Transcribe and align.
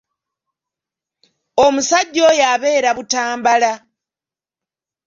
Omusajja 1.65 2.21
oyo 2.29 2.43
abeera 2.53 2.89
Butambala. 2.97 3.71